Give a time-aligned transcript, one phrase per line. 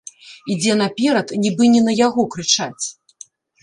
[0.53, 2.85] Ідзе наперад, нібы не на яго крычаць.